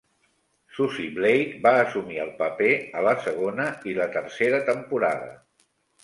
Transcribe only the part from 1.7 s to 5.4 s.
assumir el paper a la segona i la tercera temporada.